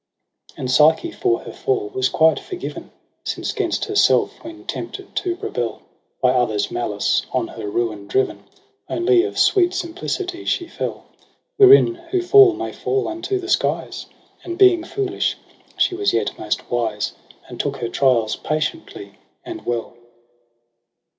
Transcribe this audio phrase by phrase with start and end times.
[0.57, 2.89] And Psyche for her fall was quite forgiven.
[3.23, 5.83] Since 'gainst herself when tempted to rebel.
[6.23, 8.45] By others' malice on her ruin driven.
[8.89, 11.05] Only of sweet simplicity she fell:—
[11.57, 14.09] Wherein who fall may fall unto the skies j—
[14.43, 15.37] And being foolish
[15.77, 17.13] she was yet most wise.
[17.47, 19.93] And took her trials patiently and well.